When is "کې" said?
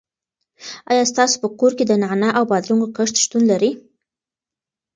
1.77-1.85